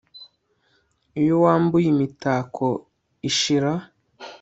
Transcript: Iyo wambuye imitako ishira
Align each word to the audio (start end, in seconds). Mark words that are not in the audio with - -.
Iyo 1.21 1.35
wambuye 1.43 1.87
imitako 1.93 2.65
ishira 3.29 3.71